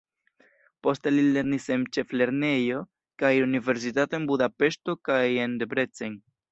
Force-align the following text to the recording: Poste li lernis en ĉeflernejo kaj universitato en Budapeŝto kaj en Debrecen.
Poste 0.87 1.11
li 1.13 1.25
lernis 1.35 1.67
en 1.75 1.85
ĉeflernejo 1.97 2.81
kaj 3.25 3.33
universitato 3.49 4.21
en 4.21 4.29
Budapeŝto 4.35 5.01
kaj 5.11 5.25
en 5.47 5.59
Debrecen. 5.65 6.23